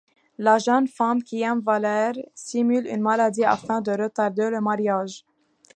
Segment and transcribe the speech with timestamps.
[0.39, 5.23] La jeune femme, qui aime Valère, simule une maladie afin de retarder le mariage.